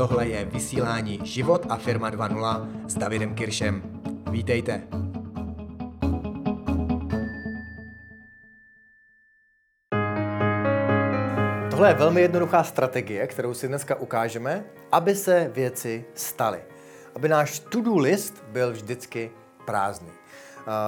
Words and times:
tohle 0.00 0.28
je 0.28 0.44
vysílání 0.44 1.20
Život 1.24 1.66
a 1.68 1.76
firma 1.76 2.10
2.0 2.10 2.68
s 2.86 2.94
Davidem 2.94 3.34
Kiršem. 3.34 3.82
Vítejte. 4.30 4.82
Tohle 11.70 11.88
je 11.88 11.94
velmi 11.94 12.20
jednoduchá 12.20 12.64
strategie, 12.64 13.26
kterou 13.26 13.54
si 13.54 13.68
dneska 13.68 13.94
ukážeme, 13.94 14.64
aby 14.92 15.14
se 15.14 15.50
věci 15.54 16.04
staly. 16.14 16.60
Aby 17.14 17.28
náš 17.28 17.58
to-do 17.58 17.98
list 17.98 18.44
byl 18.48 18.72
vždycky 18.72 19.30
prázdný. 19.64 20.12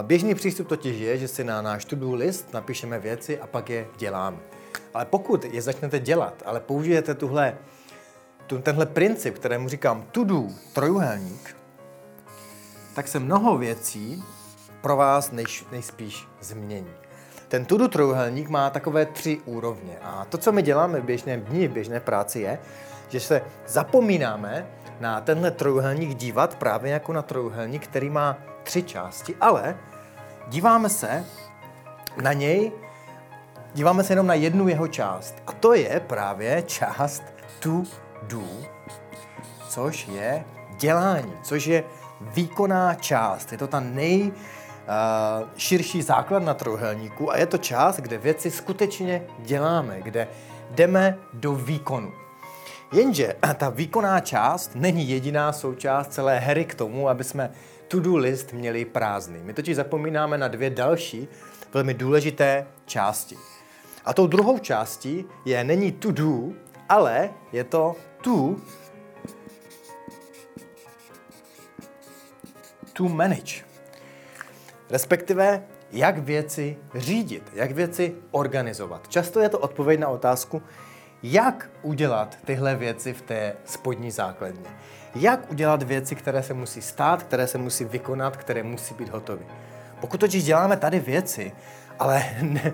Běžný 0.03 0.35
přístup 0.35 0.69
totiž 0.69 1.01
je, 1.01 1.19
že 1.19 1.29
si 1.29 1.45
na 1.45 1.63
náš 1.63 1.85
to-do 1.85 2.15
list 2.15 2.53
napíšeme 2.53 2.99
věci 2.99 3.41
a 3.41 3.47
pak 3.47 3.71
je 3.71 3.87
děláme. 3.97 4.39
Ale 4.95 5.05
pokud 5.05 5.45
je 5.45 5.63
začnete 5.63 5.99
dělat, 5.99 6.43
ale 6.47 6.61
použijete 6.61 7.15
tuhle, 7.15 7.53
tu, 7.53 7.82
tenhle 8.59 8.87
princip, 8.87 9.35
kterému 9.35 9.69
říkám 9.69 10.05
to-do, 10.13 10.45
trojuhelník, 10.73 11.57
tak 12.95 13.09
se 13.09 13.19
mnoho 13.19 13.59
věcí 13.59 14.25
pro 14.81 14.97
vás 14.97 15.31
nejš, 15.31 15.65
nejspíš 15.73 16.29
změní. 16.41 16.91
Ten 17.49 17.65
to-do 17.65 17.89
trojuhelník 17.89 18.49
má 18.49 18.71
takové 18.71 19.07
tři 19.07 19.41
úrovně. 19.45 19.99
A 20.03 20.25
to, 20.25 20.39
co 20.39 20.53
my 20.53 20.63
děláme 20.63 21.01
v 21.01 21.05
běžném 21.05 21.41
dní, 21.41 21.69
v 21.69 21.73
běžné 21.73 22.01
práci, 22.01 22.41
je, 22.41 22.59
že 23.09 23.21
se 23.21 23.43
zapomínáme 23.67 24.67
na 25.01 25.21
tenhle 25.21 25.51
trojuhelník 25.51 26.15
dívat 26.15 26.55
právě 26.55 26.93
jako 26.93 27.13
na 27.13 27.23
trojuhelník, 27.23 27.87
který 27.87 28.11
má 28.11 28.39
tři 28.63 28.83
části, 28.83 29.35
ale 29.41 29.77
díváme 30.49 30.89
se 30.89 31.25
na 32.23 32.33
něj, 32.33 32.73
díváme 33.75 34.05
se 34.05 34.13
jenom 34.13 34.27
na 34.27 34.35
jednu 34.35 34.69
jeho 34.69 34.89
část. 34.89 35.35
A 35.47 35.53
to 35.53 35.75
je 35.75 36.01
právě 36.01 36.63
část 36.63 37.23
to 37.61 37.83
do, 38.23 38.43
což 39.69 40.09
je 40.09 40.45
dělání, 40.79 41.33
což 41.43 41.67
je 41.67 41.85
výkonná 42.21 42.95
část. 42.95 43.53
Je 43.53 43.59
to 43.59 43.67
ta 43.67 43.81
nej, 43.81 44.33
Uh, 44.83 45.49
širší 45.57 46.03
základ 46.03 46.43
na 46.43 46.55
trojuhelníku 46.55 47.33
a 47.33 47.37
je 47.37 47.47
to 47.47 47.59
část, 47.59 47.97
kde 48.01 48.19
věci 48.19 48.51
skutečně 48.51 49.23
děláme, 49.39 50.01
kde 50.03 50.29
jdeme 50.71 51.19
do 51.33 51.55
výkonu. 51.55 52.13
Jenže 52.93 53.37
ta 53.57 53.69
výkonná 53.69 54.21
část 54.21 54.71
není 54.75 55.09
jediná 55.09 55.53
součást 55.53 56.13
celé 56.13 56.39
hry 56.39 56.65
k 56.65 56.75
tomu, 56.75 57.09
aby 57.09 57.25
jsme 57.25 57.51
to-do 57.89 58.17
list 58.17 58.53
měli 58.53 58.85
prázdný. 58.85 59.41
My 59.43 59.53
totiž 59.53 59.77
zapomínáme 59.77 60.39
na 60.39 60.49
dvě 60.49 60.71
další 60.71 61.29
velmi 61.75 61.95
důležité 61.95 62.67
části. 62.87 63.37
A 64.05 64.13
tou 64.13 64.27
druhou 64.27 64.59
částí 64.59 65.25
je 65.45 65.65
není 65.65 65.93
to 65.93 66.11
do, 66.11 66.49
ale 66.89 67.31
je 67.53 67.65
to 67.65 67.97
to 68.23 68.57
to 72.93 73.09
manage. 73.09 73.65
Respektive, 74.91 75.63
jak 75.93 76.19
věci 76.19 76.77
řídit, 76.95 77.43
jak 77.55 77.71
věci 77.71 78.15
organizovat. 78.31 79.09
Často 79.09 79.41
je 79.41 79.49
to 79.49 79.59
odpověď 79.59 80.01
na 80.01 80.09
otázku, 80.09 80.63
jak 81.23 81.71
udělat 81.83 82.39
tyhle 82.45 82.77
věci 82.77 83.13
v 83.13 83.23
té 83.23 83.57
spodní 83.65 84.11
základně. 84.11 84.71
Jak 85.15 85.51
udělat 85.51 85.83
věci, 85.83 86.15
které 86.15 86.43
se 86.43 86.55
musí 86.55 86.83
stát, 86.83 87.23
které 87.23 87.47
se 87.47 87.59
musí 87.59 87.85
vykonat, 87.85 88.37
které 88.37 88.63
musí 88.63 88.95
být 88.95 89.09
hotové. 89.09 89.43
Pokud 90.01 90.21
totiž 90.21 90.45
děláme 90.45 90.77
tady 90.77 91.01
věci, 91.01 91.53
ale 91.99 92.25
ne, 92.43 92.73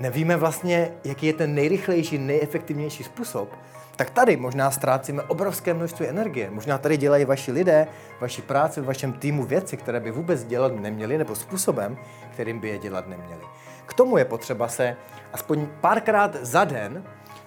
nevíme 0.00 0.36
vlastně, 0.36 0.92
jaký 1.04 1.26
je 1.26 1.32
ten 1.32 1.54
nejrychlejší, 1.54 2.18
nejefektivnější 2.18 3.04
způsob, 3.04 3.54
tak 3.96 4.10
tady 4.10 4.36
možná 4.36 4.70
ztrácíme 4.70 5.22
obrovské 5.22 5.74
množství 5.74 6.06
energie. 6.06 6.50
Možná 6.50 6.78
tady 6.78 6.96
dělají 6.96 7.24
vaši 7.24 7.52
lidé, 7.52 7.86
vaši 8.20 8.42
práce 8.42 8.80
v 8.80 8.84
vašem 8.84 9.12
týmu 9.12 9.44
věci, 9.44 9.76
které 9.76 10.00
by 10.00 10.10
vůbec 10.10 10.44
dělat 10.44 10.72
neměli, 10.72 11.18
nebo 11.18 11.34
způsobem, 11.34 11.98
kterým 12.32 12.60
by 12.60 12.68
je 12.68 12.78
dělat 12.78 13.08
neměli. 13.08 13.42
K 13.86 13.94
tomu 13.94 14.18
je 14.18 14.24
potřeba 14.24 14.68
se 14.68 14.96
aspoň 15.32 15.66
párkrát 15.80 16.36
za 16.42 16.64
den 16.64 17.04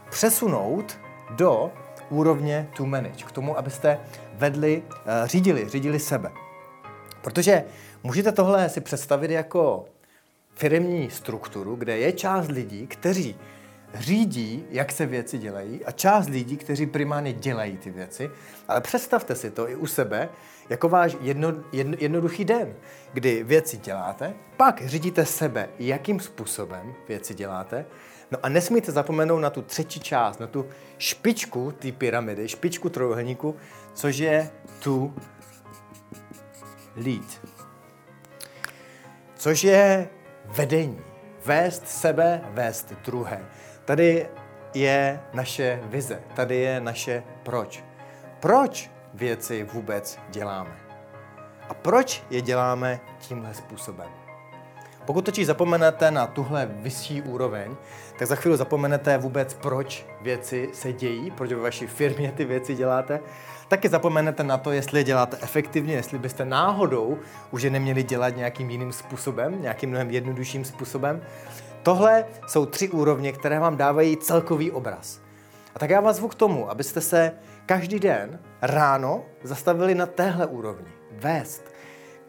přesunout 0.09 0.99
do 1.29 1.71
úrovně 2.09 2.67
to 2.77 2.85
manage, 2.85 3.25
k 3.25 3.31
tomu, 3.31 3.57
abyste 3.57 3.99
vedli, 4.33 4.83
eh, 5.05 5.27
řídili, 5.27 5.69
řídili 5.69 5.99
sebe. 5.99 6.31
Protože 7.21 7.63
můžete 8.03 8.31
tohle 8.31 8.69
si 8.69 8.81
představit 8.81 9.31
jako 9.31 9.85
firmní 10.61 11.09
strukturu, 11.09 11.75
kde 11.75 11.97
je 11.97 12.11
část 12.11 12.47
lidí, 12.47 12.87
kteří 12.87 13.35
řídí, 13.93 14.65
jak 14.69 14.91
se 14.91 15.05
věci 15.05 15.37
dělají 15.37 15.85
a 15.85 15.91
část 15.91 16.29
lidí, 16.29 16.57
kteří 16.57 16.85
primárně 16.85 17.33
dělají 17.33 17.77
ty 17.77 17.89
věci. 17.89 18.31
Ale 18.67 18.81
představte 18.81 19.35
si 19.35 19.51
to 19.51 19.69
i 19.69 19.75
u 19.75 19.87
sebe 19.87 20.29
jako 20.69 20.89
váš 20.89 21.17
jedno, 21.21 21.53
jedno, 21.71 21.97
jednoduchý 21.99 22.45
den, 22.45 22.73
kdy 23.13 23.43
věci 23.43 23.77
děláte, 23.77 24.33
pak 24.57 24.85
řídíte 24.85 25.25
sebe, 25.25 25.69
jakým 25.79 26.19
způsobem 26.19 26.93
věci 27.07 27.33
děláte, 27.33 27.85
no 28.31 28.37
a 28.43 28.49
nesmíte 28.49 28.91
zapomenout 28.91 29.39
na 29.39 29.49
tu 29.49 29.61
třetí 29.61 29.99
část, 29.99 30.39
na 30.39 30.47
tu 30.47 30.65
špičku 30.97 31.71
té 31.71 31.91
pyramidy, 31.91 32.47
špičku 32.47 32.89
trojuhelníku, 32.89 33.55
což 33.93 34.17
je 34.17 34.49
tu 34.79 35.13
lead. 36.95 37.41
Což 39.35 39.63
je 39.63 40.09
vedení. 40.51 41.01
Vést 41.45 41.87
sebe, 41.87 42.41
vést 42.49 42.93
druhé. 43.05 43.45
Tady 43.85 44.29
je 44.73 45.19
naše 45.33 45.79
vize, 45.83 46.21
tady 46.35 46.55
je 46.55 46.81
naše 46.81 47.23
proč. 47.43 47.83
Proč 48.39 48.89
věci 49.13 49.63
vůbec 49.63 50.19
děláme? 50.29 50.75
A 51.69 51.73
proč 51.73 52.23
je 52.29 52.41
děláme 52.41 52.99
tímhle 53.19 53.53
způsobem? 53.53 54.20
Pokud 55.05 55.25
totiž 55.25 55.47
zapomenete 55.47 56.11
na 56.11 56.27
tuhle 56.27 56.69
vyšší 56.71 57.21
úroveň, 57.21 57.75
tak 58.19 58.27
za 58.27 58.35
chvíli 58.35 58.57
zapomenete 58.57 59.17
vůbec, 59.17 59.53
proč 59.53 60.05
věci 60.21 60.69
se 60.73 60.93
dějí, 60.93 61.31
proč 61.31 61.51
ve 61.51 61.61
vaší 61.61 61.87
firmě 61.87 62.31
ty 62.31 62.45
věci 62.45 62.75
děláte. 62.75 63.19
Taky 63.67 63.89
zapomenete 63.89 64.43
na 64.43 64.57
to, 64.57 64.71
jestli 64.71 64.99
je 64.99 65.03
děláte 65.03 65.37
efektivně, 65.41 65.93
jestli 65.93 66.19
byste 66.19 66.45
náhodou 66.45 67.17
už 67.51 67.61
je 67.61 67.69
neměli 67.69 68.03
dělat 68.03 68.35
nějakým 68.35 68.69
jiným 68.69 68.91
způsobem, 68.91 69.61
nějakým 69.61 69.89
mnohem 69.89 70.11
jednodušším 70.11 70.65
způsobem. 70.65 71.21
Tohle 71.83 72.25
jsou 72.47 72.65
tři 72.65 72.89
úrovně, 72.89 73.31
které 73.31 73.59
vám 73.59 73.77
dávají 73.77 74.17
celkový 74.17 74.71
obraz. 74.71 75.19
A 75.75 75.79
tak 75.79 75.89
já 75.89 76.01
vás 76.01 76.15
zvu 76.15 76.27
k 76.27 76.35
tomu, 76.35 76.69
abyste 76.69 77.01
se 77.01 77.31
každý 77.65 77.99
den 77.99 78.39
ráno 78.61 79.23
zastavili 79.43 79.95
na 79.95 80.05
téhle 80.05 80.45
úrovni. 80.45 80.91
Vést. 81.11 81.71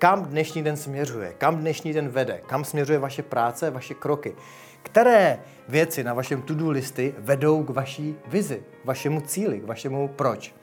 Kam 0.03 0.25
dnešní 0.25 0.63
den 0.63 0.77
směřuje, 0.77 1.35
kam 1.39 1.57
dnešní 1.57 1.93
den 1.93 2.09
vede, 2.09 2.41
kam 2.47 2.65
směřuje 2.65 2.99
vaše 2.99 3.23
práce, 3.23 3.71
vaše 3.71 3.95
kroky. 3.95 4.35
Které 4.83 5.39
věci 5.69 6.05
na 6.05 6.15
vašem 6.15 6.43
to-do 6.43 6.71
listy 6.71 7.15
vedou 7.19 7.65
k 7.65 7.71
vaší 7.71 8.17
vizi, 8.27 8.63
k 8.83 8.85
vašemu 8.85 9.21
cíli, 9.21 9.61
k 9.61 9.65
vašemu 9.65 10.09
proč. 10.09 10.55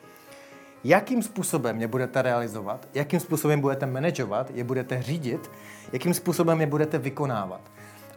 Jakým 0.84 1.24
způsobem 1.24 1.82
je 1.82 1.88
budete 1.88 2.22
realizovat, 2.22 2.88
jakým 2.94 3.20
způsobem 3.20 3.62
budete 3.62 3.86
manažovat, 3.86 4.52
je 4.54 4.64
budete 4.64 5.02
řídit, 5.02 5.52
jakým 5.94 6.14
způsobem 6.14 6.62
je 6.62 6.68
budete 6.68 6.98
vykonávat. 6.98 7.62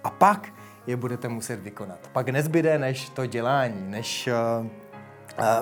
A 0.04 0.10
pak 0.10 0.54
je 0.86 0.96
budete 0.96 1.28
muset 1.28 1.60
vykonat. 1.60 2.10
Pak 2.12 2.28
nezbyde 2.28 2.78
než 2.78 3.08
to 3.08 3.26
dělání, 3.26 3.90
než 3.90 4.28
uh, 4.60 4.66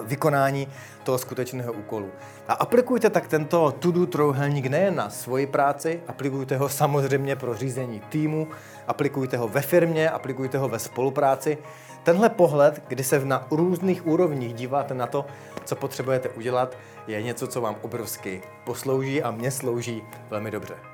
vykonání 0.05 0.69
toho 1.05 1.19
skutečného 1.19 1.73
úkolu. 1.73 2.11
A 2.49 2.53
aplikujte 2.53 3.11
tak 3.11 3.29
tento 3.29 3.75
to-do 3.79 4.35
nejen 4.69 4.95
na 4.95 5.11
svoji 5.11 5.47
práci, 5.47 6.03
aplikujte 6.09 6.57
ho 6.57 6.69
samozřejmě 6.69 7.37
pro 7.37 7.55
řízení 7.55 8.01
týmu, 8.01 8.49
aplikujte 8.89 9.37
ho 9.37 9.49
ve 9.49 9.61
firmě, 9.61 10.11
aplikujte 10.11 10.59
ho 10.59 10.69
ve 10.69 10.79
spolupráci. 10.79 11.59
Tenhle 12.03 12.29
pohled, 12.29 12.83
kdy 12.89 13.05
se 13.05 13.25
na 13.25 13.47
různých 13.51 14.07
úrovních 14.07 14.55
díváte 14.55 14.95
na 14.95 15.07
to, 15.07 15.27
co 15.65 15.77
potřebujete 15.77 16.29
udělat, 16.29 16.77
je 17.07 17.23
něco, 17.23 17.47
co 17.47 17.61
vám 17.61 17.77
obrovsky 17.83 18.43
poslouží 18.65 19.23
a 19.23 19.31
mě 19.31 19.51
slouží 19.51 20.03
velmi 20.31 20.51
dobře. 20.51 20.90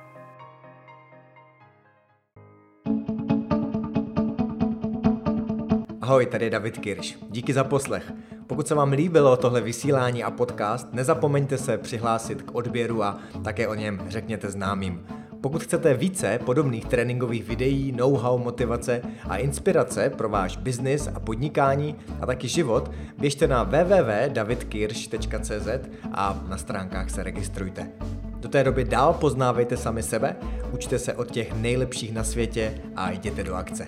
Ahoj, 6.07 6.25
tady 6.25 6.45
je 6.45 6.49
David 6.49 6.77
Kirš. 6.77 7.17
Díky 7.29 7.53
za 7.53 7.63
poslech. 7.63 8.13
Pokud 8.47 8.67
se 8.67 8.75
vám 8.75 8.91
líbilo 8.91 9.37
tohle 9.37 9.61
vysílání 9.61 10.23
a 10.23 10.31
podcast, 10.31 10.93
nezapomeňte 10.93 11.57
se 11.57 11.77
přihlásit 11.77 12.41
k 12.41 12.55
odběru 12.55 13.03
a 13.03 13.19
také 13.43 13.67
o 13.67 13.73
něm 13.73 14.01
řekněte 14.07 14.51
známým. 14.51 15.05
Pokud 15.41 15.63
chcete 15.63 15.93
více 15.93 16.39
podobných 16.45 16.85
tréninkových 16.85 17.43
videí, 17.43 17.91
know-how, 17.91 18.37
motivace 18.37 19.01
a 19.29 19.37
inspirace 19.37 20.09
pro 20.09 20.29
váš 20.29 20.57
biznis 20.57 21.09
a 21.15 21.19
podnikání 21.19 21.95
a 22.21 22.25
taky 22.25 22.47
život, 22.47 22.91
běžte 23.17 23.47
na 23.47 23.63
www.davidkirsch.cz 23.63 25.67
a 26.11 26.43
na 26.47 26.57
stránkách 26.57 27.09
se 27.09 27.23
registrujte. 27.23 27.91
Do 28.39 28.49
té 28.49 28.63
doby 28.63 28.83
dál 28.83 29.13
poznávejte 29.13 29.77
sami 29.77 30.03
sebe, 30.03 30.35
učte 30.71 30.99
se 30.99 31.13
od 31.13 31.31
těch 31.31 31.53
nejlepších 31.53 32.13
na 32.13 32.23
světě 32.23 32.81
a 32.95 33.11
jděte 33.11 33.43
do 33.43 33.55
akce. 33.55 33.87